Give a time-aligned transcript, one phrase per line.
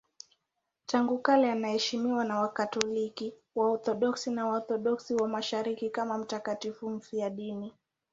[0.85, 7.73] Tangu kale anaheshimiwa na Wakatoliki, Waorthodoksi na Waorthodoksi wa Mashariki kama mtakatifu mfiadini.